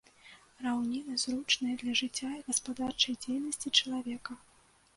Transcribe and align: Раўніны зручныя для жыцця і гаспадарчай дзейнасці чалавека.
Раўніны 0.67 1.17
зручныя 1.23 1.75
для 1.83 1.93
жыцця 2.01 2.31
і 2.39 2.41
гаспадарчай 2.49 3.15
дзейнасці 3.23 3.77
чалавека. 3.79 4.43